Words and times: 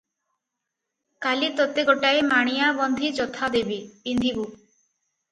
କାଲି 1.25 1.49
ତୋତେ 1.59 1.83
ଗୋଟାଏ 1.89 2.23
ମାଣିଆବନ୍ଧି 2.29 3.11
ଜଥା 3.19 3.51
ଦେବି, 3.57 3.77
ପିନ୍ଧିବୁ। 4.07 4.47